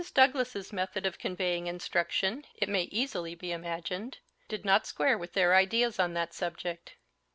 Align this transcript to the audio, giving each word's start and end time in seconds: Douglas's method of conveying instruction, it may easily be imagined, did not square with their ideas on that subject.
Douglas's 0.15 0.73
method 0.73 1.05
of 1.05 1.19
conveying 1.19 1.67
instruction, 1.67 2.43
it 2.55 2.67
may 2.67 2.85
easily 2.85 3.35
be 3.35 3.51
imagined, 3.51 4.17
did 4.47 4.65
not 4.65 4.87
square 4.87 5.15
with 5.15 5.33
their 5.33 5.53
ideas 5.53 5.99
on 5.99 6.15
that 6.15 6.33
subject. 6.33 6.95